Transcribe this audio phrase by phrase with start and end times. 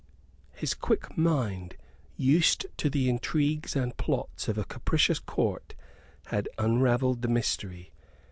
[0.55, 1.75] His quick mind,
[2.17, 5.75] used to the intrigues and plots of a capricious Court,
[6.29, 7.91] had unravelled the mystery.